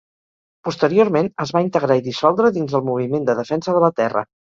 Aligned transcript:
Posteriorment 0.69 1.29
es 1.45 1.53
va 1.57 1.63
integrar 1.67 1.99
i 2.01 2.05
dissoldre 2.09 2.53
dins 2.59 2.77
el 2.83 2.89
Moviment 2.91 3.33
de 3.33 3.41
Defensa 3.45 3.81
de 3.81 3.89
la 3.89 3.97
Terra. 4.05 4.31